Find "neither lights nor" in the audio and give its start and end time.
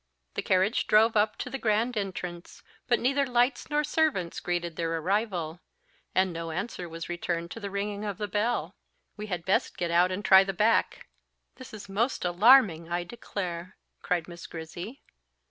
2.99-3.83